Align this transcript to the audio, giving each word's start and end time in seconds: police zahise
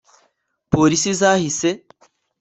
police 0.71 1.09
zahise 1.21 1.69